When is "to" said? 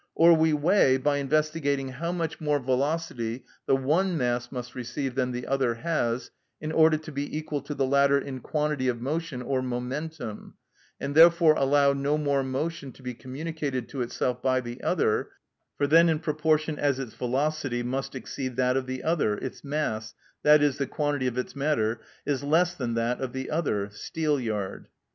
6.97-7.11, 7.61-7.75, 12.93-13.03, 13.89-14.01